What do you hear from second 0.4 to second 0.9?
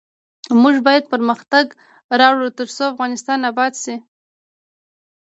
موږ